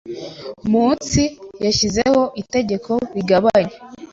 munsi 0.71 1.21
Yashyizeho 1.65 2.21
itegeko 2.41 2.91
rigabanya 3.15 3.75